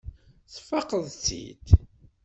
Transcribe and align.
Tesfaqeḍ-tt-id. 0.47 1.65